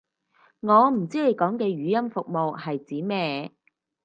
[0.61, 3.51] 我唔知你講嘅語音服務係指咩